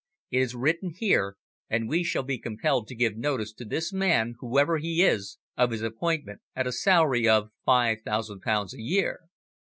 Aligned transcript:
"It 0.31 0.39
is 0.39 0.55
written 0.55 0.95
here, 0.97 1.37
and 1.69 1.87
we 1.87 2.03
shall 2.03 2.23
be 2.23 2.39
compelled 2.39 2.87
to 2.87 2.95
give 2.95 3.15
notice 3.15 3.53
to 3.53 3.65
this 3.65 3.93
man, 3.93 4.33
whoever 4.39 4.79
he 4.79 5.03
is, 5.03 5.37
of 5.55 5.69
his 5.69 5.83
appointment 5.83 6.41
at 6.55 6.65
a 6.65 6.71
salary 6.71 7.29
of 7.29 7.51
five 7.65 7.99
thousand 8.03 8.39
pounds 8.41 8.73
a 8.73 8.81
year." 8.81 9.19